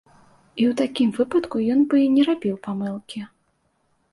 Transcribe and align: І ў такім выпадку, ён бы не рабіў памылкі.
І 0.61 0.63
ў 0.69 0.77
такім 0.79 1.11
выпадку, 1.17 1.61
ён 1.73 1.83
бы 1.91 2.01
не 2.15 2.25
рабіў 2.31 2.55
памылкі. 2.69 3.19